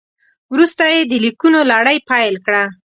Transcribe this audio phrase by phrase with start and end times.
[0.53, 2.63] وروسته یې د لیکونو لړۍ پیل کړه.